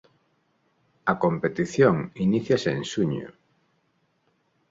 [1.11, 1.95] A competición
[2.25, 3.27] iníciase en xuño.